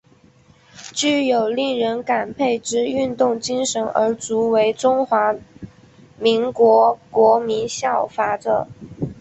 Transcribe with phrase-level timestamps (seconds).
[0.93, 5.35] 具有令人感佩之运动精神而足为中华
[6.17, 8.67] 民国国民效法者。